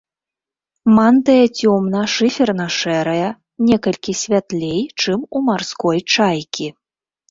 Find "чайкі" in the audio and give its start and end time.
6.13-6.67